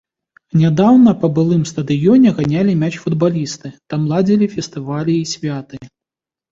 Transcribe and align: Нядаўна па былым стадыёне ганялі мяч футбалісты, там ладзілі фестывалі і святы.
Нядаўна 0.61 1.11
па 1.23 1.29
былым 1.35 1.59
стадыёне 1.71 2.33
ганялі 2.39 2.73
мяч 2.83 2.91
футбалісты, 3.05 3.67
там 3.93 4.09
ладзілі 4.15 4.45
фестывалі 4.57 5.13
і 5.21 5.25
святы. 5.37 5.75